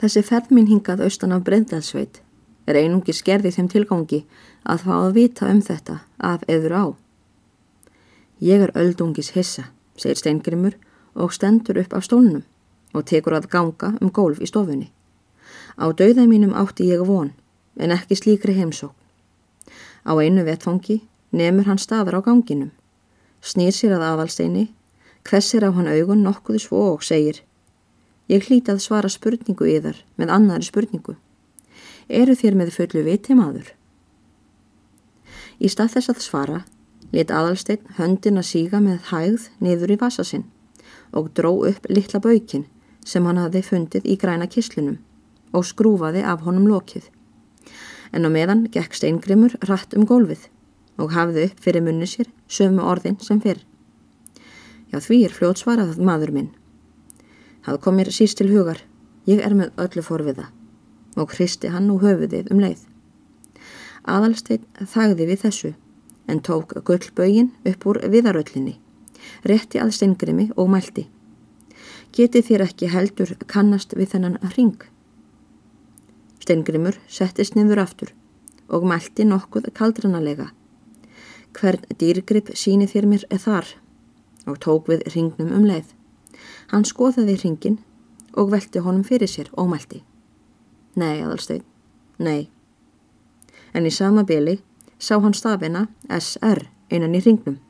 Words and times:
Þessi 0.00 0.24
ferð 0.26 0.50
mín 0.50 0.66
hingað 0.66 1.04
austan 1.06 1.32
af 1.34 1.44
Breiðdalsveit 1.46 2.18
er 2.66 2.78
einungi 2.80 3.14
skerði 3.14 3.52
þeim 3.54 3.68
tilgangi 3.70 4.24
að 4.64 4.86
fá 4.86 4.94
að 4.96 5.14
vita 5.18 5.50
um 5.52 5.60
þetta 5.62 6.00
af 6.18 6.42
eður 6.50 6.74
á. 6.74 6.84
Ég 8.42 8.64
er 8.66 8.74
öldungis 8.74 9.30
hissa, 9.36 9.68
segir 9.96 10.18
Steingrimur 10.18 10.74
og 11.14 11.32
stendur 11.32 11.78
upp 11.84 11.94
af 11.94 12.08
stólnum 12.08 12.42
og 12.94 13.06
tekur 13.06 13.36
að 13.38 13.48
ganga 13.54 13.92
um 14.00 14.10
gólf 14.10 14.42
í 14.42 14.50
stofunni. 14.50 14.90
Á 15.78 15.86
dauða 15.94 16.26
mínum 16.26 16.54
átti 16.58 16.90
ég 16.90 17.06
von, 17.06 17.32
en 17.78 17.94
ekki 17.94 18.18
slíkri 18.18 18.54
heimsókn. 18.58 18.98
Á 20.06 20.12
einu 20.18 20.44
vettfangi 20.46 21.00
nefnur 21.30 21.70
hann 21.70 21.82
staðar 21.82 22.18
á 22.18 22.26
ganginum, 22.26 22.70
snýr 23.42 23.74
sér 23.74 23.96
að 23.96 24.06
aðalsteini, 24.10 24.68
hvessir 25.22 25.66
á 25.66 25.70
hann 25.70 25.90
augun 25.90 26.22
nokkuðu 26.26 26.60
svo 26.66 26.82
og 26.94 27.02
segir 27.02 27.42
Ég 28.24 28.46
hlíti 28.48 28.72
að 28.72 28.80
svara 28.80 29.10
spurningu 29.12 29.66
yðar 29.68 29.98
með 30.16 30.30
annari 30.32 30.64
spurningu. 30.64 31.18
Eru 32.08 32.32
þér 32.32 32.54
með 32.56 32.70
fullu 32.72 33.02
viti 33.04 33.36
maður? 33.36 33.66
Í 35.60 35.68
stað 35.68 35.96
þess 35.96 36.12
að 36.12 36.22
svara 36.24 36.60
let 37.12 37.30
aðalsteinn 37.30 37.84
höndin 37.98 38.40
að 38.40 38.48
síga 38.48 38.80
með 38.80 39.10
hægð 39.10 39.50
niður 39.60 39.92
í 39.92 39.98
vasa 40.00 40.24
sinn 40.24 40.46
og 41.12 41.30
dró 41.36 41.52
upp 41.68 41.84
litla 41.92 42.22
baukin 42.24 42.64
sem 43.04 43.28
hann 43.28 43.42
hafði 43.42 43.62
fundið 43.68 44.08
í 44.08 44.16
græna 44.16 44.48
kislunum 44.48 44.96
og 45.52 45.68
skrúfaði 45.68 46.24
af 46.24 46.48
honum 46.48 46.66
lokið. 46.72 47.04
En 48.16 48.24
á 48.24 48.30
meðan 48.32 48.66
gekk 48.72 48.96
steingrimur 48.96 49.54
rætt 49.68 49.92
um 49.98 50.08
gólfið 50.08 50.48
og 50.96 51.12
hafði 51.12 51.50
upp 51.50 51.60
fyrir 51.60 51.84
munni 51.84 52.08
sér 52.08 52.32
sömu 52.48 52.88
orðin 52.88 53.20
sem 53.20 53.40
fyrr. 53.44 53.60
Já 54.88 54.96
því 54.96 55.24
er 55.28 55.36
fljótsvarað 55.36 55.98
maður 56.00 56.32
minn 56.32 56.52
Það 57.64 57.80
kom 57.80 57.96
mér 57.96 58.10
síst 58.12 58.38
til 58.38 58.50
hugar. 58.52 58.82
Ég 59.24 59.40
er 59.40 59.54
með 59.56 59.72
öllu 59.80 60.04
forviða 60.04 60.50
og 61.16 61.32
hristi 61.32 61.70
hann 61.70 61.90
úr 61.94 62.02
höfuðið 62.02 62.50
um 62.52 62.60
leið. 62.60 62.80
Aðalstein 64.04 64.64
þagði 64.76 65.28
við 65.30 65.42
þessu 65.44 65.70
en 66.28 66.40
tók 66.44 66.74
gullbögin 66.84 67.52
upp 67.64 67.86
úr 67.88 68.00
viðaröllinni, 68.10 68.74
rétti 69.48 69.80
að 69.80 69.94
steingrimi 69.96 70.50
og 70.56 70.68
mælti. 70.74 71.06
Geti 72.14 72.42
þér 72.44 72.66
ekki 72.66 72.90
heldur 72.92 73.32
kannast 73.46 73.94
við 73.96 74.12
þennan 74.14 74.36
ring? 74.56 74.76
Steingrimur 76.42 76.98
settist 77.08 77.56
niður 77.56 77.84
aftur 77.86 78.12
og 78.68 78.84
mælti 78.88 79.24
nokkuð 79.24 79.70
kaldranalega. 79.76 80.50
Hvern 81.54 81.84
dýrgrip 82.00 82.52
síni 82.58 82.88
þér 82.90 83.08
mér 83.08 83.28
þar 83.30 83.76
og 84.50 84.58
tók 84.60 84.90
við 84.92 85.06
ringnum 85.14 85.54
um 85.54 85.68
leið. 85.68 85.94
Hann 86.74 86.82
skoðaði 86.82 87.36
hringin 87.38 87.76
og 88.34 88.48
velti 88.50 88.80
honum 88.82 89.04
fyrir 89.06 89.30
sér 89.30 89.46
og 89.54 89.68
mælti. 89.70 90.00
Nei, 90.98 91.20
aðalstein, 91.22 91.62
nei. 92.18 92.48
En 93.70 93.86
í 93.86 93.92
sama 93.94 94.24
byli 94.26 94.56
sá 94.98 95.20
hann 95.22 95.36
stafina 95.38 95.84
SR 96.10 96.64
einan 96.90 97.14
í 97.14 97.22
hringnum 97.22 97.60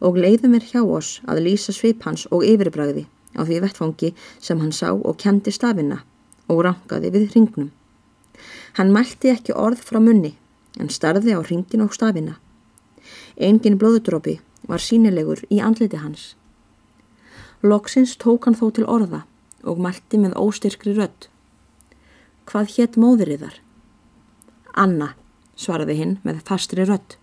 og 0.00 0.16
leiði 0.16 0.48
mér 0.48 0.64
hjá 0.70 0.80
oss 0.80 1.20
að 1.28 1.42
lýsa 1.44 1.76
svip 1.76 2.08
hans 2.08 2.24
og 2.32 2.48
yfirbræði 2.48 3.04
á 3.36 3.44
því 3.44 3.60
vettfangi 3.66 4.14
sem 4.40 4.64
hann 4.64 4.72
sá 4.72 4.88
og 4.96 5.20
kendi 5.20 5.52
stafina 5.52 6.00
og 6.48 6.64
rangaði 6.64 7.12
við 7.12 7.30
hringnum. 7.34 7.68
Hann 8.80 8.96
mælti 8.96 9.28
ekki 9.36 9.52
orð 9.52 9.84
frá 9.84 10.00
munni 10.00 10.38
en 10.80 10.88
starði 10.88 11.36
á 11.36 11.40
hringin 11.44 11.84
og 11.84 11.92
stafina. 11.92 12.38
Engin 13.36 13.76
blóðudrópi 13.76 14.40
var 14.64 14.80
sínilegur 14.80 15.44
í 15.52 15.60
andliti 15.60 16.00
hans. 16.00 16.32
Loksins 17.62 18.16
tók 18.18 18.48
hann 18.48 18.58
þó 18.58 18.70
til 18.74 18.86
orða 18.90 19.22
og 19.62 19.78
mælti 19.78 20.18
með 20.18 20.34
óstyrkri 20.40 20.96
rödd. 20.96 21.28
Hvað 22.50 22.74
hétt 22.76 22.98
móðrið 22.98 23.44
þar? 23.46 23.58
Anna, 24.74 25.12
svaraði 25.54 25.98
hinn 26.00 26.16
með 26.26 26.42
fastri 26.48 26.86
rödd. 26.88 27.16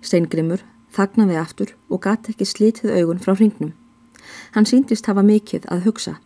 Steingrimur 0.00 0.64
þagnaði 0.92 1.38
aftur 1.40 1.74
og 1.92 2.02
gati 2.06 2.32
ekki 2.32 2.48
slítið 2.48 2.96
augun 2.96 3.20
frá 3.22 3.34
hringnum. 3.36 3.74
Hann 4.56 4.68
síndist 4.68 5.06
hafa 5.10 5.24
mikið 5.26 5.68
að 5.68 5.86
hugsa. 5.88 6.16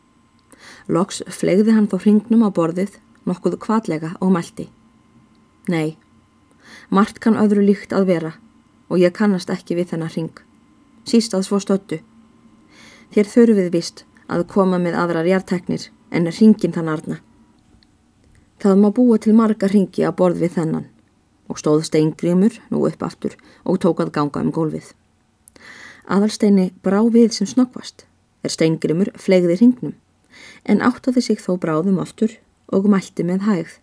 Loks 0.86 1.22
flegði 1.34 1.74
hann 1.74 1.90
þó 1.90 1.98
hringnum 2.04 2.46
á 2.46 2.50
borðið 2.54 3.00
nokkuð 3.26 3.58
kvallega 3.62 4.14
og 4.20 4.32
mælti. 4.34 4.68
Nei, 5.66 5.96
margt 6.90 7.18
kann 7.18 7.38
öðru 7.38 7.64
líkt 7.66 7.94
að 7.96 8.10
vera 8.12 8.36
og 8.86 9.00
ég 9.02 9.14
kannast 9.14 9.50
ekki 9.50 9.74
við 9.78 9.94
þennar 9.94 10.14
hring. 10.14 10.34
Síst 11.06 11.34
að 11.34 11.48
svo 11.48 11.58
stöttu. 11.62 11.98
Þér 13.14 13.30
þurfið 13.32 13.70
vist 13.74 14.04
að 14.26 14.46
koma 14.50 14.78
með 14.82 14.98
aðrar 14.98 15.28
jarteknir 15.28 15.88
en 16.10 16.30
ringin 16.30 16.74
þann 16.74 16.90
arna. 16.90 17.20
Það 18.62 18.82
má 18.82 18.88
búa 18.94 19.18
til 19.20 19.34
marga 19.36 19.68
ringi 19.68 20.04
að 20.06 20.16
borð 20.20 20.42
við 20.42 20.56
þennan 20.56 20.88
og 21.46 21.60
stóð 21.60 21.84
steingrimur 21.86 22.56
nú 22.72 22.82
upp 22.88 23.02
aftur 23.06 23.36
og 23.64 23.78
tók 23.84 24.00
að 24.02 24.14
ganga 24.16 24.42
um 24.42 24.52
gólfið. 24.54 24.90
Aðalsteini 26.06 26.70
brá 26.82 26.98
við 27.12 27.34
sem 27.36 27.48
snokkvast 27.50 28.06
er 28.46 28.54
steingrimur 28.54 29.12
flegði 29.20 29.58
ringnum 29.60 29.94
en 30.64 30.82
áttaði 30.82 31.22
sig 31.22 31.42
þó 31.42 31.56
bráðum 31.62 32.00
aftur 32.02 32.38
og 32.72 32.88
mælti 32.90 33.26
með 33.26 33.46
hægð. 33.46 33.74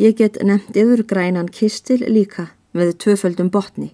Ég 0.00 0.16
get 0.16 0.40
nefnt 0.40 0.76
yfir 0.76 1.04
grænan 1.04 1.50
kistil 1.52 2.00
líka 2.08 2.48
með 2.72 2.96
tvöföldum 3.04 3.50
botni. 3.52 3.92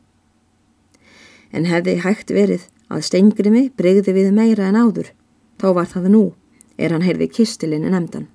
En 1.51 1.67
hefði 1.67 1.99
hægt 2.05 2.31
verið 2.35 2.69
að 2.89 3.05
steingrimi 3.09 3.69
breyði 3.77 4.15
við 4.17 4.33
meira 4.37 4.69
en 4.69 4.79
áður. 4.79 5.13
Þá 5.61 5.69
var 5.77 5.89
það 5.91 6.11
nú, 6.15 6.25
er 6.79 6.95
hann 6.95 7.05
heyrði 7.05 7.29
kistilinni 7.33 7.91
nefndan. 7.93 8.29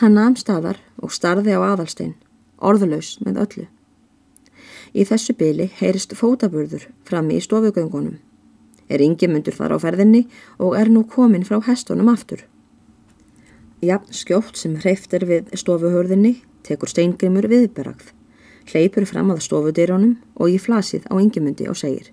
Hann 0.00 0.16
namn 0.18 0.36
staðar 0.36 0.80
og 0.98 1.12
starði 1.14 1.54
á 1.54 1.60
aðalstein, 1.62 2.14
orðuleus 2.58 3.16
með 3.24 3.40
öllu. 3.44 3.66
Í 4.94 5.04
þessu 5.06 5.34
byli 5.38 5.68
heyrist 5.78 6.14
fótaburður 6.18 6.88
frammi 7.06 7.38
í 7.38 7.44
stofugöngunum. 7.44 8.18
Er 8.90 9.02
yngi 9.02 9.28
myndur 9.30 9.56
þar 9.56 9.74
á 9.74 9.82
ferðinni 9.82 10.24
og 10.58 10.76
er 10.78 10.90
nú 10.92 11.04
komin 11.08 11.46
frá 11.46 11.60
hestunum 11.64 12.10
aftur. 12.12 12.44
Jafn 13.84 14.12
skjótt 14.16 14.58
sem 14.60 14.76
hreiftir 14.80 15.24
við 15.28 15.54
stofuhörðinni 15.60 16.36
tekur 16.64 16.90
steingrimur 16.90 17.48
viðberagð, 17.50 18.12
hleypur 18.70 19.06
fram 19.08 19.32
að 19.34 19.44
stofudýrónum 19.46 20.18
og 20.36 20.52
í 20.52 20.60
flasið 20.60 21.08
á 21.12 21.14
yngimundi 21.20 21.68
og 21.68 21.78
segir 21.80 22.12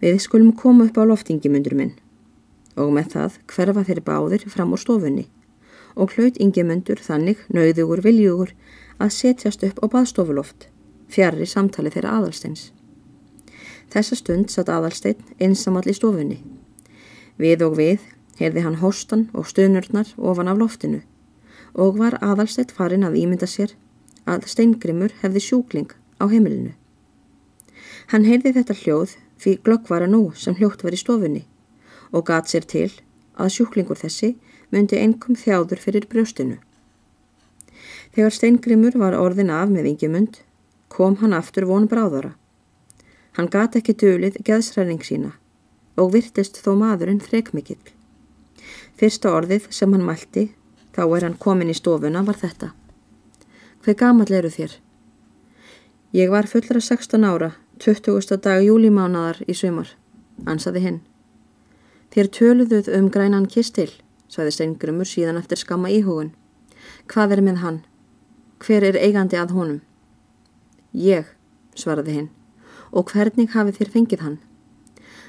Við 0.00 0.18
skulum 0.20 0.52
koma 0.52 0.86
upp 0.88 0.98
á 1.00 1.08
loftingimundur 1.08 1.76
minn 1.78 1.94
og 2.76 2.92
með 2.92 3.14
það 3.14 3.36
hverfa 3.48 3.84
þeir 3.88 4.02
báðir 4.04 4.42
fram 4.52 4.74
úr 4.76 4.82
stofunni 4.82 5.24
og 5.96 6.12
hlaut 6.12 6.36
ingimundur 6.36 7.00
þannig 7.00 7.40
nauðugur 7.48 8.02
viljugur 8.04 8.52
að 9.00 9.14
setjast 9.16 9.64
upp 9.64 9.80
á 9.80 9.86
baðstofuloft 9.96 10.68
fjari 11.08 11.46
samtali 11.48 11.92
þeirra 11.94 12.18
aðalsteins. 12.18 12.70
Þessa 13.92 14.18
stund 14.20 14.52
satt 14.52 14.68
aðalstein 14.68 15.22
einsamall 15.40 15.86
í 15.88 15.96
stofunni. 15.96 16.40
Við 17.40 17.64
og 17.64 17.76
við 17.80 18.04
heyrði 18.40 18.64
hann 18.66 18.80
hóstan 18.82 19.28
og 19.32 19.48
stunurnar 19.48 20.12
ofan 20.16 20.52
af 20.52 20.60
loftinu 20.60 21.02
og 21.72 21.96
var 22.00 22.18
aðalstein 22.20 22.72
farin 22.76 23.06
að 23.06 23.16
ímynda 23.22 23.48
sér 23.48 23.72
að 24.28 24.48
steingrimur 24.50 25.14
hefði 25.22 25.44
sjúkling 25.44 25.92
á 26.20 26.24
heimilinu. 26.28 26.74
Hann 28.12 28.26
heyrði 28.28 28.52
þetta 28.58 28.76
hljóð 28.82 29.16
því 29.40 29.58
glögg 29.64 29.90
var 29.90 30.04
að 30.06 30.14
nú 30.14 30.22
sem 30.34 30.56
hljótt 30.56 30.84
var 30.84 30.96
í 30.96 31.00
stofunni 31.00 31.44
og 32.12 32.26
gat 32.28 32.48
sér 32.50 32.66
til 32.68 32.90
að 33.36 33.52
sjúklingur 33.56 33.98
þessi 34.00 34.34
myndi 34.72 34.98
einkum 35.00 35.36
þjáður 35.36 35.82
fyrir 35.82 36.06
brjóstinu. 36.10 36.56
Þegar 38.14 38.32
steingrimur 38.32 38.96
var 38.96 39.16
orðin 39.18 39.52
af 39.52 39.68
með 39.72 39.90
vingjumund 39.90 40.40
kom 40.88 41.18
hann 41.20 41.36
aftur 41.36 41.66
von 41.68 41.88
bráðara. 41.90 42.32
Hann 43.36 43.50
gat 43.52 43.76
ekki 43.76 43.96
dölið 44.00 44.38
geðsræning 44.46 45.02
sína 45.04 45.34
og 46.00 46.14
virtist 46.14 46.62
þó 46.64 46.72
maðurinn 46.80 47.20
þrekmikill. 47.20 47.82
Fyrsta 48.96 49.32
orðið 49.36 49.68
sem 49.74 49.92
hann 49.92 50.06
mælti 50.06 50.48
þá 50.96 51.02
er 51.04 51.28
hann 51.28 51.38
komin 51.40 51.72
í 51.72 51.76
stofuna 51.76 52.24
var 52.24 52.40
þetta. 52.40 52.72
Hver 53.84 53.98
gamal 54.00 54.30
eru 54.32 54.48
þér? 54.50 54.78
Ég 56.16 56.32
var 56.32 56.48
fullra 56.48 56.80
16 56.80 57.24
ára 57.28 57.52
20. 57.76 58.38
dag 58.40 58.62
júlimánaðar 58.64 59.42
í 59.44 59.52
sumar, 59.52 59.90
ansaði 60.48 60.80
hinn. 60.80 61.00
Þér 62.14 62.28
töluðuð 62.32 62.86
um 62.96 63.10
grænan 63.12 63.48
kistil, 63.52 63.90
svæði 64.32 64.54
Steingrumur 64.56 65.08
síðan 65.08 65.36
eftir 65.36 65.60
skamma 65.60 65.90
íhugun. 65.92 66.30
Hvað 67.12 67.34
er 67.36 67.42
með 67.44 67.60
hann? 67.60 67.78
Hver 68.64 68.86
er 68.88 68.96
eigandi 68.96 69.36
að 69.36 69.52
honum? 69.58 69.82
Ég, 70.96 71.28
svaraði 71.76 72.16
hinn. 72.16 72.30
Og 72.96 73.12
hvernig 73.12 73.52
hafið 73.52 73.82
þér 73.82 73.92
fengið 73.92 74.24
hann? 74.24 74.38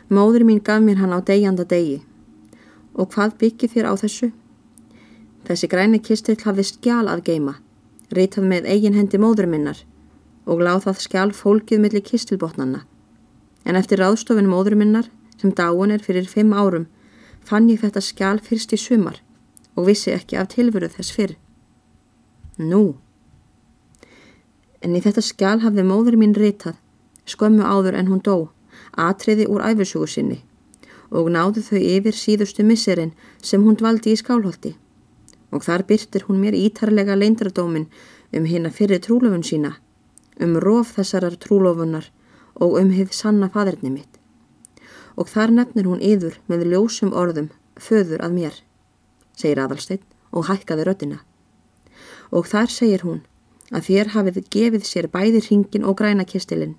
Móður 0.08 0.48
mín 0.48 0.64
gaf 0.64 0.80
mér 0.86 1.04
hann 1.04 1.12
á 1.12 1.20
degjanda 1.20 1.68
degi. 1.68 2.00
Og 2.96 3.12
hvað 3.12 3.36
byggið 3.44 3.76
þér 3.76 3.92
á 3.92 3.94
þessu? 4.00 4.32
Þessi 5.44 5.68
græni 5.68 6.00
kistil 6.00 6.40
hafði 6.48 6.70
skjál 6.72 7.12
að 7.12 7.28
geima, 7.28 7.60
reytað 8.08 8.48
með 8.48 8.72
eigin 8.72 8.96
hendi 8.96 9.20
móður 9.20 9.52
minnar 9.52 9.84
og 10.48 10.64
láð 10.64 10.88
það 10.88 11.04
skjál 11.04 11.32
fólkið 11.36 11.84
millir 11.84 12.04
kistilbotnanna. 12.08 12.86
En 13.68 13.76
eftir 13.76 14.00
ráðstofinu 14.00 14.50
móður 14.50 14.78
minnar, 14.80 15.10
sem 15.38 15.52
dáin 15.52 15.92
er 15.92 16.04
fyrir 16.04 16.28
fimm 16.32 16.56
árum, 16.56 16.88
fann 17.44 17.70
ég 17.70 17.84
þetta 17.84 18.02
skjál 18.02 18.40
fyrst 18.44 18.74
í 18.74 18.80
sumar 18.80 19.22
og 19.76 19.86
vissi 19.92 20.14
ekki 20.16 20.40
af 20.40 20.50
tilveru 20.56 20.90
þess 20.90 21.14
fyrr. 21.14 21.36
Nú. 22.58 22.98
En 24.82 24.96
í 24.96 25.04
þetta 25.04 25.22
skjál 25.22 25.60
hafði 25.62 25.86
móður 25.86 26.18
mín 26.18 26.34
ritað, 26.34 26.80
skömmu 27.28 27.68
áður 27.68 28.00
en 28.00 28.10
hún 28.10 28.24
dó, 28.24 28.50
atriði 28.96 29.46
úr 29.52 29.66
æfisugu 29.68 30.08
sinni 30.10 30.42
og 31.12 31.30
náðu 31.32 31.64
þau 31.64 31.80
yfir 31.80 32.16
síðustu 32.16 32.66
misserinn 32.68 33.14
sem 33.40 33.64
hún 33.64 33.78
dvaldi 33.80 34.12
í 34.12 34.20
skálholti. 34.20 34.74
Og 35.56 35.64
þar 35.64 35.86
byrtir 35.88 36.26
hún 36.28 36.42
mér 36.42 36.58
ítarlega 36.58 37.16
leindradómin 37.16 37.88
um 38.36 38.46
hérna 38.46 38.72
fyrir 38.72 39.00
trúlofun 39.00 39.46
sína, 39.48 39.78
um 40.44 40.58
rof 40.64 40.94
þessarar 40.98 41.38
trúlofunar 41.42 42.10
og 42.56 42.78
um 42.82 42.92
hið 42.94 43.14
sanna 43.14 43.50
faderni 43.54 43.92
mitt. 43.94 44.20
Og 45.18 45.30
þar 45.30 45.54
nefnir 45.60 45.88
hún 45.90 46.04
yður 46.04 46.38
með 46.48 46.68
ljósum 46.72 47.14
orðum, 47.14 47.50
föður 47.78 48.24
að 48.26 48.36
mér, 48.38 48.60
segir 49.38 49.62
aðalsteinn 49.64 50.04
og 50.32 50.50
hækkaði 50.50 50.86
röttina. 50.88 51.22
Og 52.32 52.50
þar 52.50 52.70
segir 52.74 53.06
hún 53.06 53.24
að 53.72 53.90
þér 53.90 54.14
hafið 54.14 54.44
gefið 54.54 54.86
sér 54.86 55.08
bæði 55.14 55.42
ringin 55.48 55.88
og 55.88 55.98
græna 56.00 56.26
kistilinn. 56.26 56.78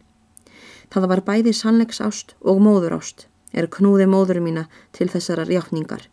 Það 0.92 1.08
var 1.12 1.24
bæði 1.26 1.52
sannleiks 1.54 2.00
ást 2.00 2.36
og 2.40 2.62
móður 2.64 2.98
ást 3.00 3.26
er 3.52 3.68
knúði 3.72 4.06
móður 4.08 4.40
mína 4.44 4.68
til 4.92 5.08
þessarar 5.08 5.48
hjáttningar 5.48 6.08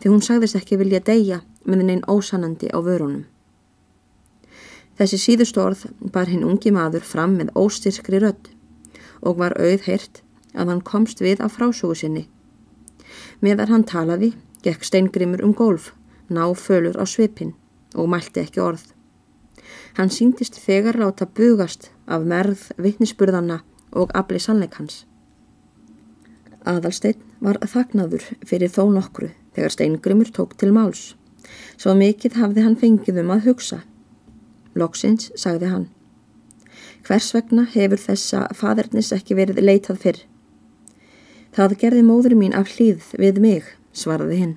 því 0.00 0.12
hún 0.12 0.24
sagðist 0.24 0.58
ekki 0.58 0.78
vilja 0.80 1.00
deyja 1.04 1.40
með 1.64 1.84
neinn 1.88 2.04
ósannandi 2.10 2.68
á 2.72 2.78
vörunum. 2.84 3.24
Þessi 4.96 5.18
síðustu 5.20 5.60
orð 5.60 5.82
bar 6.12 6.30
hinn 6.30 6.46
ungi 6.46 6.72
maður 6.72 7.04
fram 7.04 7.36
með 7.36 7.52
óstyrskri 7.58 8.20
rödd 8.22 8.48
og 9.20 9.38
var 9.40 9.56
auð 9.60 9.84
heyrt 9.88 10.22
að 10.56 10.72
hann 10.72 10.82
komst 10.84 11.20
við 11.20 11.42
á 11.44 11.52
frásógu 11.52 11.96
sinni. 12.00 12.24
Meðar 13.44 13.68
hann 13.72 13.84
talaði, 13.84 14.32
gekk 14.64 14.84
steingrimur 14.88 15.44
um 15.44 15.52
golf, 15.52 15.92
ná 16.32 16.48
fölur 16.56 16.96
á 16.96 17.04
svipin 17.04 17.52
og 17.94 18.08
mælti 18.08 18.40
ekki 18.40 18.62
orð. 18.64 18.86
Hann 19.96 20.12
síndist 20.12 20.56
þegar 20.60 20.98
láta 21.00 21.26
bugast 21.26 21.90
af 22.06 22.24
merð 22.24 22.70
vittnisspurðana 22.80 23.60
og 23.92 24.12
afli 24.16 24.40
sannleikans. 24.40 25.04
Aðalsteinn 26.66 27.20
var 27.40 27.60
þagnaður 27.62 28.24
fyrir 28.48 28.72
þó 28.72 28.88
nokkru 28.92 29.30
þegar 29.56 29.74
steingrimur 29.76 30.32
tók 30.32 30.56
til 30.60 30.72
máls. 30.74 31.14
Svo 31.76 31.94
mikið 31.94 32.40
hafði 32.40 32.64
hann 32.64 32.80
fengið 32.80 33.20
um 33.22 33.32
að 33.36 33.50
hugsa. 33.50 33.82
Loksins 34.76 35.30
sagði 35.38 35.70
hann. 35.72 35.86
Hvers 37.06 37.32
vegna 37.34 37.64
hefur 37.72 38.00
þessa 38.02 38.46
fadernis 38.54 39.12
ekki 39.14 39.36
verið 39.38 39.62
leitað 39.62 40.00
fyrr? 40.02 40.20
Það 41.56 41.76
gerði 41.80 42.04
móður 42.04 42.34
mín 42.36 42.54
af 42.58 42.72
hlýð 42.74 43.04
við 43.16 43.40
mig, 43.40 43.68
svaraði 43.96 44.40
hinn. 44.42 44.54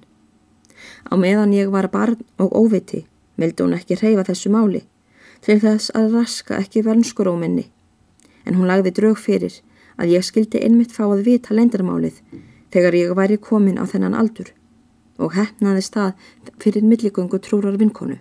Á 1.07 1.13
meðan 1.16 1.54
ég 1.56 1.71
var 1.71 1.88
barn 1.94 2.19
og 2.42 2.56
óviti, 2.57 3.06
vildi 3.39 3.63
hún 3.63 3.77
ekki 3.77 4.00
reyfa 4.01 4.25
þessu 4.27 4.51
máli, 4.51 4.83
til 5.45 5.60
þess 5.63 5.94
að 5.95 6.16
raska 6.18 6.60
ekki 6.60 6.83
vernskuróminni. 6.83 7.69
En 8.45 8.60
hún 8.60 8.68
lagði 8.68 8.95
draug 8.98 9.19
fyrir 9.19 9.62
að 10.00 10.16
ég 10.16 10.25
skildi 10.25 10.62
einmitt 10.63 10.95
fá 10.95 11.06
að 11.07 11.25
vita 11.27 11.56
lendarmálið 11.56 12.19
þegar 12.74 12.98
ég 12.98 13.16
væri 13.16 13.38
komin 13.38 13.80
á 13.80 13.86
þennan 13.88 14.18
aldur 14.18 14.51
og 15.19 15.36
hefnaði 15.36 15.83
stað 15.83 16.31
fyrir 16.63 16.86
milligöngu 16.88 17.39
trúrar 17.44 17.77
vinkonu. 17.80 18.18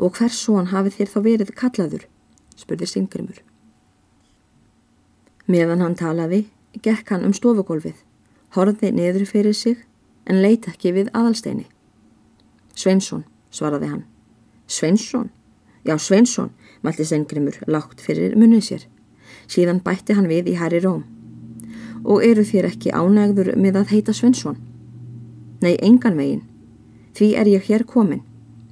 Og 0.00 0.16
hvers 0.16 0.38
són 0.46 0.70
hafið 0.72 0.96
þér 0.96 1.12
þá 1.12 1.18
verið 1.26 1.54
kallaður? 1.58 2.06
spurði 2.56 2.86
Singrimur. 2.88 3.40
Meðan 5.50 5.82
hann 5.84 5.96
talaði, 5.98 6.44
gekk 6.84 7.12
hann 7.12 7.26
um 7.26 7.34
stofugólfið, 7.36 7.96
horfði 8.56 8.92
niður 8.94 9.26
fyrir 9.28 9.56
sig 9.56 9.80
en 10.30 10.40
leita 10.44 10.72
ekki 10.72 10.92
við 10.94 11.10
aðalsteini. 11.16 11.66
Sveinsson, 12.76 13.24
svaraði 13.50 13.90
hann. 13.90 14.04
Sveinsson? 14.70 15.30
Já, 15.84 15.96
Sveinsson, 15.98 16.52
mælti 16.84 17.04
Singrimur 17.08 17.58
lágt 17.66 18.00
fyrir 18.04 18.36
munnið 18.38 18.64
sér. 18.68 18.86
Síðan 19.50 19.82
bætti 19.84 20.14
hann 20.14 20.30
við 20.30 20.52
í 20.52 20.56
Hæri 20.60 20.80
Róm. 20.84 21.02
Og 22.04 22.22
eru 22.24 22.44
þér 22.46 22.70
ekki 22.70 22.94
ánægður 22.94 23.54
með 23.58 23.82
að 23.82 23.94
heita 23.96 24.14
Svensson? 24.16 24.60
Nei, 25.60 25.74
engan 25.82 26.16
veginn. 26.16 26.44
Því 27.16 27.34
er 27.36 27.50
ég 27.50 27.66
hér 27.66 27.84
komin, 27.84 28.22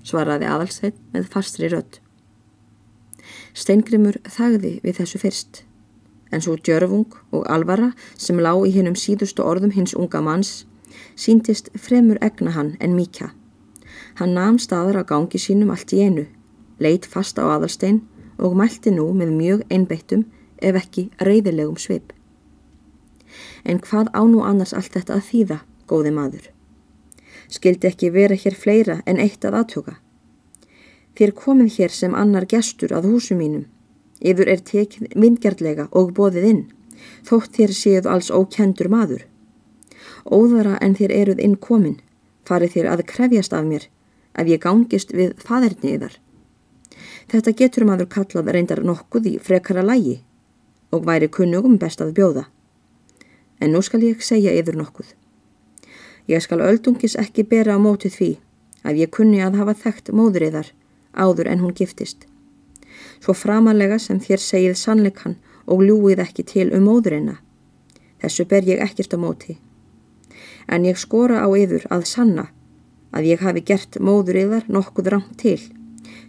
svaraði 0.09 0.49
aðalsveit 0.49 0.99
með 1.13 1.29
fastri 1.33 1.71
rödd. 1.73 2.01
Steingrimur 3.53 4.19
þagði 4.29 4.79
við 4.85 5.01
þessu 5.01 5.21
fyrst, 5.21 5.63
en 6.33 6.45
svo 6.45 6.57
djörfung 6.57 7.17
og 7.35 7.47
alvara 7.51 7.93
sem 8.17 8.41
lá 8.41 8.53
í 8.65 8.73
hinnum 8.73 8.97
síðustu 8.97 9.45
orðum 9.45 9.75
hins 9.77 9.97
unga 9.97 10.21
manns 10.25 10.65
síntist 11.19 11.71
fremur 11.75 12.19
egna 12.23 12.55
hann 12.57 12.77
en 12.81 12.97
mýkja. 12.97 13.33
Hann 14.19 14.35
namn 14.35 14.59
staðar 14.63 15.01
á 15.03 15.05
gangi 15.07 15.39
sínum 15.39 15.73
allt 15.75 15.93
í 15.95 16.03
einu, 16.03 16.27
leitt 16.79 17.07
fast 17.07 17.39
á 17.39 17.45
aðalstein 17.47 18.03
og 18.39 18.57
mælti 18.59 18.93
nú 18.95 19.11
með 19.15 19.35
mjög 19.35 19.65
einbeittum 19.71 20.27
ef 20.63 20.79
ekki 20.83 21.09
reyðilegum 21.23 21.79
svip. 21.79 22.13
En 23.65 23.83
hvað 23.83 24.11
á 24.15 24.23
nú 24.27 24.43
annars 24.47 24.75
allt 24.75 24.95
þetta 24.95 25.19
að 25.19 25.27
þýða, 25.31 25.59
góði 25.87 26.15
maður? 26.15 26.47
Skildi 27.49 27.89
ekki 27.89 28.11
vera 28.13 28.37
hér 28.37 28.55
fleira 28.55 29.01
en 29.07 29.21
eitt 29.23 29.45
að 29.45 29.57
aðtjóka. 29.63 29.95
Þér 31.19 31.33
komið 31.35 31.79
hér 31.79 31.95
sem 31.95 32.15
annar 32.15 32.47
gestur 32.47 32.93
að 32.95 33.09
húsum 33.11 33.41
mínum. 33.43 33.65
Yfir 34.21 34.51
er 34.53 34.61
tekið 34.63 35.15
vingjartlega 35.19 35.89
og 35.97 36.13
bóðið 36.15 36.49
inn, 36.51 36.63
þótt 37.27 37.57
þér 37.57 37.75
séu 37.75 38.03
alls 38.11 38.31
ókendur 38.31 38.91
maður. 38.93 39.25
Óðara 40.27 40.77
en 40.83 40.95
þér 40.99 41.15
eruð 41.17 41.43
inn 41.43 41.57
komin, 41.57 41.99
farið 42.47 42.75
þér 42.77 42.91
að 42.93 43.07
krefjast 43.13 43.55
af 43.55 43.67
mér 43.67 43.89
ef 44.39 44.47
ég 44.47 44.63
gangist 44.63 45.15
við 45.15 45.35
faderni 45.43 45.97
yðar. 45.97 46.15
Þetta 47.29 47.55
getur 47.59 47.87
maður 47.89 48.11
kallað 48.15 48.53
reyndar 48.55 48.85
nokkuð 48.87 49.27
í 49.33 49.37
frekara 49.43 49.83
lægi 49.83 50.21
og 50.95 51.05
væri 51.09 51.29
kunnugum 51.29 51.79
best 51.81 52.01
að 52.05 52.15
bjóða. 52.19 52.45
En 53.61 53.75
nú 53.75 53.83
skal 53.83 54.05
ég 54.07 54.23
segja 54.25 54.55
yfir 54.55 54.79
nokkuð. 54.79 55.18
Ég 56.29 56.45
skal 56.45 56.61
öldungis 56.61 57.17
ekki 57.17 57.47
bera 57.49 57.77
á 57.77 57.79
mótið 57.81 58.17
því 58.19 58.31
að 58.85 58.99
ég 59.03 59.13
kunni 59.17 59.41
að 59.41 59.57
hafa 59.61 59.75
þekkt 59.85 60.11
móðuriðar 60.13 60.73
áður 61.17 61.49
en 61.53 61.63
hún 61.65 61.77
giftist. 61.79 62.27
Svo 63.23 63.35
framalega 63.35 63.99
sem 63.99 64.21
þér 64.21 64.43
segið 64.45 64.77
sannleikann 64.77 65.39
og 65.67 65.83
ljúið 65.85 66.23
ekki 66.25 66.45
til 66.53 66.69
um 66.77 66.85
móðurina. 66.89 67.39
Þessu 68.21 68.45
ber 68.51 68.69
ég 68.69 68.83
ekkert 68.85 69.17
á 69.17 69.19
móti. 69.19 69.57
En 70.69 70.85
ég 70.85 71.01
skora 71.01 71.41
á 71.41 71.49
yfir 71.57 71.89
að 71.89 72.05
sanna 72.13 72.49
að 73.11 73.33
ég 73.33 73.43
hafi 73.43 73.65
gert 73.65 73.97
móðuriðar 73.97 74.69
nokkuð 74.69 75.13
rámt 75.15 75.37
til 75.41 75.61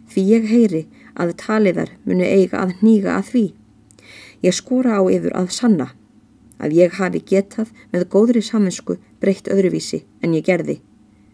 því 0.10 0.25
ég 0.29 0.48
heyri 0.50 0.84
að 1.20 1.36
taliðar 1.44 1.91
muni 2.06 2.25
eiga 2.25 2.63
að 2.63 2.77
nýga 2.82 3.18
að 3.20 3.32
því. 3.32 3.46
Ég 4.48 4.56
skora 4.56 4.98
á 4.98 5.03
yfir 5.12 5.36
að 5.36 5.51
sanna 5.53 5.89
að 6.60 6.75
ég 6.79 6.96
hafi 7.00 7.20
getað 7.20 7.74
með 7.91 8.08
góðri 8.13 8.44
saminsku 8.44 8.98
breytt 9.21 9.49
öðruvísi 9.51 10.03
en 10.23 10.35
ég 10.38 10.45
gerði 10.47 10.79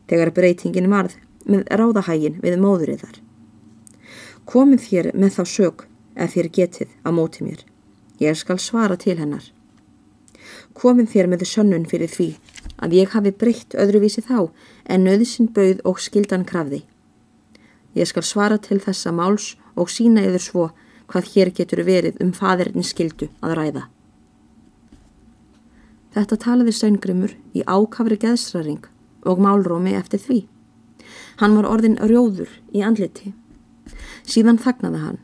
þegar 0.09 0.33
breytingin 0.35 0.89
varð 0.91 1.17
með 1.45 1.65
ráðahægin 1.79 2.39
við 2.41 2.57
móðuriðar. 2.61 3.19
Komið 4.45 4.81
þér 4.85 5.11
með 5.17 5.37
þá 5.37 5.43
sög 5.49 5.85
ef 6.15 6.35
þér 6.35 6.49
getið 6.57 6.89
á 7.05 7.09
móti 7.13 7.45
mér. 7.45 7.61
Ég 8.21 8.37
skal 8.37 8.59
svara 8.61 8.97
til 8.97 9.17
hennar. 9.19 9.45
Komið 10.73 11.11
þér 11.13 11.31
með 11.31 11.45
sönnun 11.49 11.87
fyrir 11.89 12.11
því 12.11 12.29
að 12.77 12.95
ég 12.99 13.13
hafi 13.15 13.31
breytt 13.31 13.75
öðruvísi 13.79 14.21
þá 14.25 14.51
en 14.85 15.05
nöðsinn 15.07 15.51
bauð 15.55 15.81
og 15.87 16.01
skildan 16.03 16.45
krafði. 16.45 16.83
Ég 17.95 18.09
skal 18.09 18.25
svara 18.27 18.57
til 18.59 18.81
þessa 18.83 19.13
máls 19.15 19.55
og 19.75 19.91
sína 19.91 20.25
yfir 20.27 20.43
svo 20.43 20.69
hvað 21.11 21.31
hér 21.33 21.51
getur 21.55 21.83
verið 21.87 22.21
um 22.23 22.33
faðirinn 22.35 22.83
skildu 22.83 23.29
að 23.41 23.57
ræða. 23.59 23.83
Þetta 26.15 26.37
talaði 26.39 26.71
Steingrimur 26.71 27.33
í 27.51 27.63
ákafri 27.67 28.15
geðsræring 28.21 28.85
og 29.27 29.41
málrómi 29.43 29.95
eftir 29.99 30.21
því. 30.23 30.37
Hann 31.41 31.57
var 31.57 31.67
orðin 31.67 31.97
rjóður 31.99 32.51
í 32.71 32.83
andliti. 32.87 33.33
Síðan 34.23 34.61
þagnaði 34.61 35.01
hann, 35.01 35.19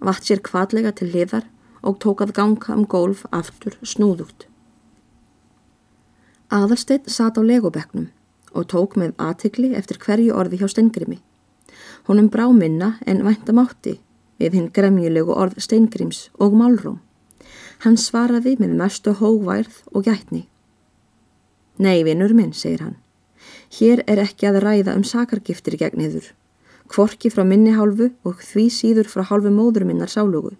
vatt 0.00 0.24
sér 0.24 0.40
kvallega 0.44 0.94
til 0.96 1.10
liðar 1.12 1.44
og 1.84 2.00
tók 2.00 2.24
að 2.24 2.32
ganga 2.38 2.72
um 2.72 2.86
gólf 2.88 3.26
aftur 3.36 3.76
snúðugt. 3.84 4.48
Aðalsteinn 6.48 7.04
sat 7.10 7.36
á 7.36 7.42
legobeknum 7.44 8.08
og 8.54 8.68
tók 8.72 8.96
með 8.96 9.12
aðtikli 9.20 9.74
eftir 9.76 10.00
hverju 10.00 10.32
orði 10.32 10.62
hjá 10.62 10.68
Steingrimi. 10.72 11.20
Honum 12.08 12.30
brá 12.32 12.46
minna 12.52 12.94
en 13.04 13.24
væntamátti 13.26 13.98
við 14.40 14.56
hinn 14.56 14.70
gremjulegu 14.72 15.34
orð 15.34 15.60
steingrims 15.62 16.28
og 16.38 16.56
málróm. 16.56 17.00
Hann 17.82 17.96
svaraði 17.98 18.54
með 18.60 18.76
mestu 18.78 19.14
hóværð 19.18 19.82
og 19.92 20.06
gætni. 20.06 20.46
Nei, 21.78 22.04
vinnur 22.06 22.34
minn, 22.36 22.52
segir 22.54 22.84
hann. 22.84 22.96
Hér 23.74 24.04
er 24.06 24.20
ekki 24.22 24.46
að 24.46 24.60
ræða 24.62 24.94
um 24.94 25.04
sakargiftir 25.04 25.76
gegn 25.80 26.04
yður. 26.06 26.28
Kvorki 26.88 27.30
frá 27.32 27.42
minni 27.48 27.72
hálfu 27.74 28.12
og 28.28 28.42
því 28.44 28.68
síður 28.70 29.10
frá 29.10 29.24
hálfu 29.26 29.50
móður 29.50 29.86
minnar 29.88 30.12
sálugu. 30.12 30.54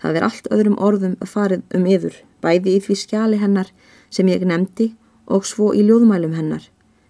Það 0.00 0.16
er 0.16 0.26
allt 0.28 0.48
öðrum 0.52 0.78
orðum 0.80 1.16
að 1.20 1.32
farið 1.32 1.76
um 1.76 1.86
yður, 1.90 2.16
bæði 2.40 2.76
í 2.76 2.82
því 2.84 2.96
skjali 3.02 3.40
hennar 3.40 3.72
sem 4.10 4.28
ég 4.28 4.44
nefndi 4.48 4.92
og 5.26 5.46
svo 5.48 5.72
í 5.74 5.82
ljóðmælum 5.84 6.36
hennar, 6.36 6.64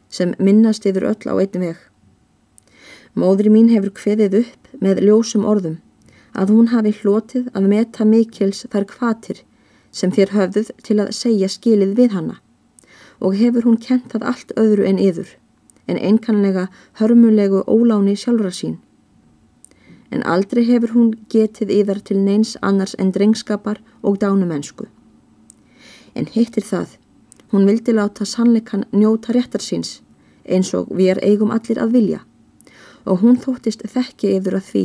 sem 0.09 0.35
minnast 0.39 0.87
yfir 0.89 1.07
öll 1.07 1.31
á 1.31 1.35
einn 1.35 1.63
veg. 1.63 1.77
Móðri 3.17 3.53
mín 3.53 3.71
hefur 3.73 3.95
kveðið 3.97 4.41
upp 4.43 4.81
með 4.83 5.03
ljósum 5.07 5.47
orðum 5.49 5.79
að 6.37 6.53
hún 6.53 6.71
hafi 6.73 6.93
hlotið 7.01 7.51
að 7.57 7.69
meta 7.73 8.05
mikils 8.05 8.65
þar 8.73 8.87
kvatir 8.91 9.43
sem 9.91 10.13
þér 10.13 10.35
höfðuð 10.37 10.73
til 10.85 10.99
að 11.01 11.15
segja 11.17 11.49
skilið 11.49 11.95
við 12.01 12.17
hanna 12.17 12.41
og 13.25 13.37
hefur 13.41 13.65
hún 13.65 13.79
kent 13.81 14.11
það 14.13 14.27
allt 14.31 14.53
öðru 14.61 14.85
en 14.89 15.01
yður 15.01 15.31
en 15.87 16.01
einkannlega 16.09 16.67
hörmulegu 17.01 17.63
óláni 17.67 18.17
sjálfra 18.19 18.51
sín. 18.51 18.77
En 20.11 20.27
aldrei 20.27 20.65
hefur 20.67 20.93
hún 20.95 21.13
getið 21.33 21.73
yðar 21.79 22.03
til 22.05 22.19
neins 22.23 22.57
annars 22.63 22.95
en 22.99 23.13
drengskapar 23.15 23.81
og 24.03 24.19
dánumensku. 24.23 24.87
En 26.15 26.27
hittir 26.35 26.65
það, 26.67 26.99
hún 27.53 27.67
vildi 27.67 27.95
láta 27.95 28.27
sannleikan 28.27 28.85
njóta 28.93 29.33
réttar 29.33 29.63
síns 29.63 30.01
eins 30.47 30.73
og 30.75 30.93
við 30.95 31.17
er 31.17 31.23
eigum 31.25 31.51
allir 31.55 31.81
að 31.83 31.97
vilja 31.97 32.21
og 33.07 33.23
hún 33.23 33.39
þóttist 33.39 33.83
þekki 33.87 34.37
yfir 34.39 34.59
að 34.59 34.69
því 34.71 34.85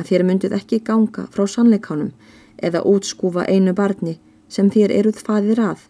að 0.00 0.10
þér 0.10 0.26
mynduð 0.26 0.56
ekki 0.56 0.80
ganga 0.88 1.26
frá 1.34 1.46
sannleikanum 1.46 2.10
eða 2.56 2.84
útskúfa 2.88 3.46
einu 3.48 3.74
barni 3.76 4.18
sem 4.48 4.70
þér 4.72 4.94
eruð 4.98 5.22
faðir 5.26 5.60
að 5.70 5.86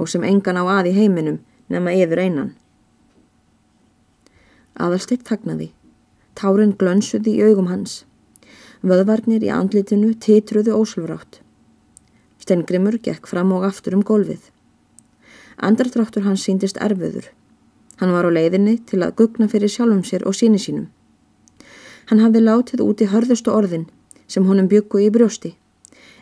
og 0.00 0.10
sem 0.10 0.24
engan 0.26 0.58
á 0.58 0.64
að 0.78 0.90
í 0.90 0.94
heiminum 0.98 1.38
nema 1.70 1.94
yfir 1.94 2.22
einan. 2.24 2.54
Aðalsteitt 4.74 5.22
þagnaði, 5.28 5.70
tárin 6.34 6.74
glönsuði 6.78 7.36
í 7.36 7.44
augum 7.46 7.70
hans, 7.70 8.02
vöðvarnir 8.82 9.44
í 9.46 9.52
andlitinu 9.54 10.10
titruðu 10.18 10.74
óslúrátt. 10.74 11.38
Stengrimur 12.42 12.98
gekk 12.98 13.30
fram 13.30 13.54
og 13.54 13.64
aftur 13.68 13.94
um 13.96 14.02
golfið. 14.02 14.50
Andardráttur 15.56 16.26
hans 16.26 16.42
síndist 16.44 16.80
erfiður. 16.82 17.30
Hann 18.02 18.12
var 18.12 18.26
á 18.26 18.30
leiðinni 18.34 18.80
til 18.90 19.04
að 19.06 19.14
gugna 19.20 19.46
fyrir 19.48 19.70
sjálfum 19.70 20.02
sér 20.04 20.26
og 20.26 20.34
síni 20.34 20.58
sínum. 20.58 20.90
Hann 22.10 22.20
hafði 22.20 22.44
látið 22.44 22.82
úti 22.84 23.08
hörðustu 23.08 23.52
orðin 23.52 23.86
sem 24.28 24.46
honum 24.48 24.68
byggu 24.68 25.00
í 25.06 25.10
brjósti, 25.12 25.54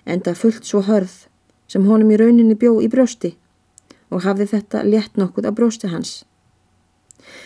enda 0.06 0.34
fullt 0.38 0.66
svo 0.66 0.82
hörð 0.86 1.14
sem 1.70 1.86
honum 1.88 2.10
í 2.12 2.18
rauninni 2.20 2.54
bjó 2.58 2.76
í 2.82 2.90
brjósti 2.92 3.34
og 4.12 4.26
hafði 4.26 4.48
þetta 4.52 4.82
létt 4.84 5.16
nokkuð 5.16 5.48
á 5.48 5.52
brjósti 5.56 5.90
hans. 5.90 6.12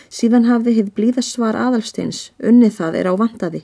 Síðan 0.09 0.47
hafði 0.49 0.73
hitt 0.77 0.93
blíðasvar 0.97 1.57
aðalsteins, 1.57 2.31
unnið 2.43 2.77
það 2.79 2.99
er 3.01 3.09
á 3.09 3.13
vandaði. 3.21 3.61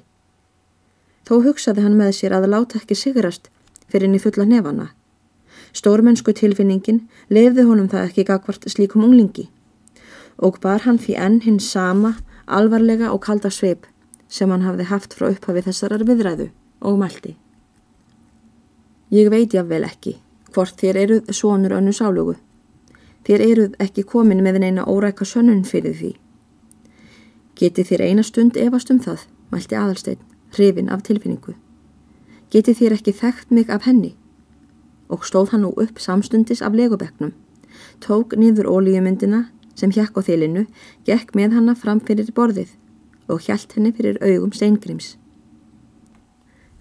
Þó 1.28 1.36
hugsaði 1.48 1.84
hann 1.86 1.98
með 2.00 2.12
sér 2.20 2.36
að 2.38 2.50
láta 2.54 2.80
ekki 2.80 2.98
sigrast 2.98 3.50
fyrir 3.92 4.14
í 4.14 4.22
fulla 4.22 4.46
nefana. 4.48 4.92
Stórmennsku 5.74 6.34
tilfinningin 6.38 7.04
lefði 7.30 7.66
honum 7.70 7.90
það 7.90 8.10
ekki 8.10 8.28
gagvart 8.30 8.68
slíkum 8.70 9.06
unglingi 9.08 9.50
og 10.38 10.58
bar 10.62 10.82
hann 10.86 10.98
því 10.98 11.14
enn 11.22 11.42
hins 11.46 11.68
sama, 11.70 12.16
alvarlega 12.48 13.12
og 13.14 13.22
kalda 13.26 13.52
sveip 13.54 13.86
sem 14.34 14.50
hann 14.50 14.66
hafði 14.66 14.90
haft 14.90 15.14
frá 15.14 15.30
upphafi 15.30 15.62
þessarar 15.68 16.04
viðræðu 16.08 16.50
og 16.82 16.98
mælti. 17.00 17.36
Ég 19.14 19.30
veit 19.30 19.54
jáfnvel 19.54 19.86
ekki 19.86 20.18
hvort 20.54 20.78
þér 20.82 21.00
eruð 21.04 21.32
svonur 21.34 21.76
önnu 21.78 21.94
sálugu. 21.94 22.36
Þér 23.26 23.44
eruð 23.46 23.78
ekki 23.82 24.04
komin 24.10 24.44
með 24.46 24.60
neina 24.64 24.86
órækka 24.90 25.26
sönnun 25.26 25.64
fyrir 25.66 25.96
því. 25.98 26.12
Geti 27.58 27.86
þér 27.86 28.06
eina 28.08 28.26
stund 28.26 28.58
efast 28.58 28.92
um 28.94 29.00
það, 29.02 29.26
mælti 29.54 29.78
aðalstein, 29.78 30.20
hrifin 30.54 30.92
af 30.94 31.06
tilfinningu. 31.08 31.56
Geti 32.54 32.74
þér 32.78 32.98
ekki 32.98 33.16
þekkt 33.18 33.54
mig 33.54 33.70
af 33.70 33.88
henni? 33.88 34.16
Og 35.10 35.26
stóð 35.26 35.54
hann 35.54 35.66
nú 35.66 35.74
upp 35.78 36.02
samstundis 36.02 36.62
af 36.62 36.74
legubeknum, 36.74 37.34
tók 38.02 38.38
niður 38.38 38.70
ólíumyndina 38.70 39.48
sem 39.76 39.94
hjekk 39.94 40.18
á 40.18 40.22
þilinu, 40.26 40.66
gekk 41.06 41.34
með 41.38 41.58
hanna 41.58 41.76
fram 41.78 42.02
fyrir 42.02 42.30
borðið 42.34 42.74
og 43.28 43.44
hjælt 43.46 43.76
henni 43.76 43.92
fyrir 43.96 44.20
augum 44.22 44.52
steingrims. 44.52 45.18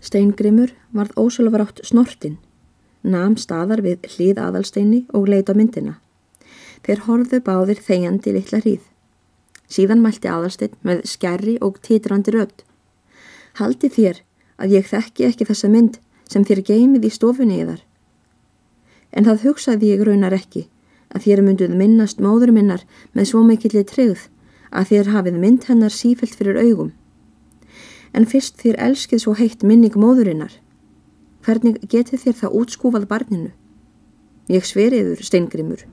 Steingrimur 0.03 0.73
varð 0.93 1.15
ósölvarátt 1.17 1.83
snortin, 1.87 2.39
nam 3.03 3.37
staðar 3.39 3.83
við 3.85 4.09
hlýð 4.15 4.41
aðalsteini 4.43 5.05
og 5.15 5.29
leita 5.31 5.55
myndina. 5.55 5.99
Þeir 6.83 7.05
horfðu 7.07 7.39
báðir 7.47 7.79
þegjandi 7.79 8.35
litla 8.35 8.59
hríð. 8.65 8.83
Síðan 9.71 10.03
mælti 10.03 10.29
aðalstein 10.29 10.75
með 10.83 11.05
skærri 11.07 11.55
og 11.63 11.79
titrandi 11.87 12.35
rödd. 12.35 12.65
Haldi 13.61 13.89
þér 13.95 14.23
að 14.59 14.75
ég 14.77 14.91
þekki 14.91 15.29
ekki 15.29 15.47
þessa 15.49 15.71
mynd 15.71 16.01
sem 16.29 16.45
þér 16.45 16.65
geymið 16.67 17.07
í 17.07 17.15
stofunni 17.15 17.61
í 17.63 17.69
þar. 17.69 17.81
En 19.13 19.29
það 19.29 19.47
hugsaði 19.47 19.93
ég 19.93 20.05
raunar 20.09 20.35
ekki 20.35 20.67
að 21.13 21.27
þér 21.29 21.45
mynduð 21.47 21.75
minnast 21.79 22.23
móður 22.25 22.53
minnar 22.57 22.83
með 23.13 23.31
svo 23.31 23.43
mikillir 23.47 23.87
tryggð 23.87 24.27
að 24.73 24.93
þér 24.93 25.11
hafið 25.15 25.39
mynd 25.45 25.69
hennar 25.69 25.95
sífelt 25.95 26.35
fyrir 26.37 26.59
augum. 26.61 26.93
En 28.13 28.29
fyrst 28.29 28.61
þér 28.61 28.81
elskið 28.89 29.25
svo 29.25 29.35
heitt 29.39 29.65
minning 29.65 29.95
móðurinnar, 29.97 30.53
hvernig 31.45 31.81
getið 31.89 32.25
þér 32.25 32.39
það 32.41 32.57
útskúfað 32.61 33.09
barninu? 33.09 33.53
Ég 34.53 34.67
sveriður, 34.67 35.23
steingrimur, 35.23 35.85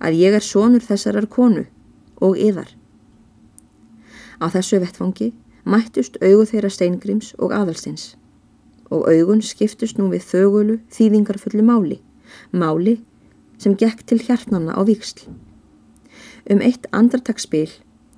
að 0.00 0.18
ég 0.18 0.36
er 0.36 0.44
sonur 0.44 0.84
þessarar 0.84 1.28
konu 1.30 1.66
og 2.20 2.38
yðar. 2.38 2.72
Á 4.42 4.50
þessu 4.50 4.80
vettfangi 4.82 5.30
mættust 5.64 6.18
augu 6.20 6.44
þeirra 6.50 6.70
steingrims 6.72 7.32
og 7.38 7.54
aðalsteins 7.54 8.16
og 8.92 9.06
augun 9.08 9.40
skiptust 9.40 9.96
nú 9.96 10.10
við 10.12 10.26
þögulu 10.28 10.74
þýðingarfullu 10.92 11.62
máli, 11.64 12.00
máli 12.52 12.98
sem 13.62 13.76
gekk 13.78 14.02
til 14.04 14.18
hjarnanna 14.20 14.74
á 14.76 14.82
viksl. 14.84 15.30
Um 16.50 16.60
eitt 16.60 16.88
andartagsspil 16.92 17.70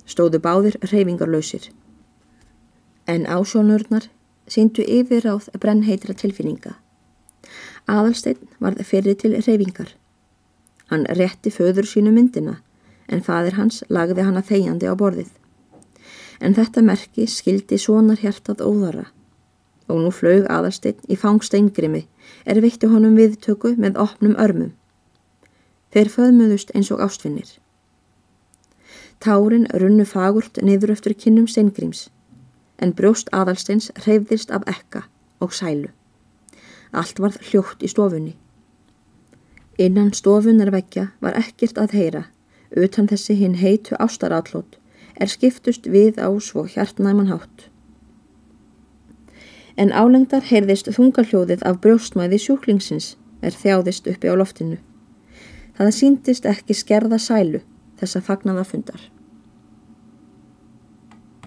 stóðu 0.05 0.41
báðir 0.41 0.77
reyfingarlausir. 0.81 1.69
En 3.07 3.25
ásjónurnar 3.25 4.09
síndu 4.47 4.85
yfirráð 4.85 5.49
brennheitra 5.59 6.13
tilfinninga. 6.13 6.75
Aðalsteinn 7.89 8.49
varð 8.59 8.83
fyrir 8.85 9.17
til 9.21 9.35
reyfingar. 9.37 9.95
Hann 10.89 11.05
rétti 11.17 11.51
föður 11.53 11.89
sínu 11.89 12.13
myndina 12.13 12.59
en 13.07 13.21
fadir 13.25 13.57
hans 13.57 13.83
lagði 13.89 14.25
hann 14.25 14.37
að 14.37 14.49
þegjandi 14.51 14.89
á 14.89 14.93
borðið. 14.97 15.31
En 16.41 16.55
þetta 16.57 16.81
merki 16.85 17.27
skildi 17.29 17.77
sonar 17.81 18.21
hjartað 18.21 18.65
óðara 18.65 19.05
og 19.87 20.01
nú 20.01 20.09
flög 20.13 20.47
aðalsteinn 20.49 21.01
í 21.09 21.17
fangsteingrimi 21.19 22.05
er 22.49 22.61
veitti 22.61 22.89
honum 22.89 23.17
viðtöku 23.17 23.75
með 23.77 23.99
opnum 24.01 24.33
örmum. 24.41 24.73
Þeir 25.93 26.09
föðmuðust 26.11 26.73
eins 26.75 26.89
og 26.91 27.03
ástfinnir. 27.05 27.47
Tárin 29.19 29.67
runnu 29.73 30.05
fagurt 30.05 30.59
niður 30.61 30.91
eftir 30.95 31.15
kinnum 31.15 31.47
steingríms 31.47 32.09
en 32.83 32.91
brjóst 32.93 33.29
aðalsteins 33.31 33.91
hreyfðist 34.03 34.51
af 34.51 34.65
ekka 34.67 35.05
og 35.39 35.53
sælu. 35.55 35.91
Allt 36.91 37.19
varð 37.19 37.39
hljótt 37.49 37.83
í 37.83 37.91
stofunni. 37.91 38.35
Innan 39.79 40.11
stofunar 40.13 40.71
vekja 40.71 41.09
var 41.23 41.37
ekkert 41.39 41.79
að 41.79 41.95
heyra 41.99 42.23
utan 42.75 43.07
þessi 43.07 43.35
hinn 43.39 43.55
heitu 43.59 43.95
ástarállót 43.99 44.77
er 45.19 45.31
skiptust 45.31 45.87
við 45.87 46.19
á 46.19 46.27
svo 46.43 46.65
hjartnæman 46.67 47.31
hátt. 47.31 47.69
En 49.77 49.91
álengdar 49.91 50.43
heyrðist 50.49 50.91
þungarhljóðið 50.95 51.63
af 51.67 51.79
brjóstmæði 51.83 52.39
sjúklingsins 52.39 53.15
er 53.41 53.55
þjáðist 53.55 54.07
uppi 54.11 54.31
á 54.31 54.35
loftinu. 54.35 54.77
Það 55.75 55.95
síndist 55.99 56.47
ekki 56.47 56.75
skerða 56.75 57.19
sælu 57.19 57.61
þessa 57.99 58.21
fagnaða 58.25 58.65
fundar. 58.67 59.01